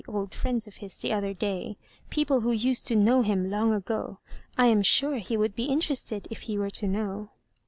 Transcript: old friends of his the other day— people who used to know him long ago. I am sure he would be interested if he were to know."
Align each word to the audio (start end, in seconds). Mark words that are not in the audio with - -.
old 0.07 0.33
friends 0.33 0.65
of 0.65 0.77
his 0.77 0.97
the 0.97 1.13
other 1.13 1.31
day— 1.31 1.77
people 2.09 2.41
who 2.41 2.51
used 2.51 2.87
to 2.87 2.95
know 2.95 3.21
him 3.21 3.51
long 3.51 3.71
ago. 3.71 4.17
I 4.57 4.65
am 4.65 4.81
sure 4.81 5.19
he 5.19 5.37
would 5.37 5.55
be 5.55 5.65
interested 5.65 6.27
if 6.31 6.41
he 6.49 6.57
were 6.57 6.71
to 6.71 6.87
know." 6.87 7.29